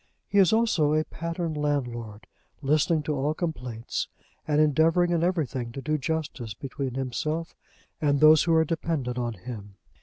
[0.27, 2.25] He is also a pattern landlord,
[2.63, 4.07] listening to all complaints,
[4.47, 7.55] and endeavouring in everything to do justice between himself
[8.01, 9.75] and those who are dependent on him.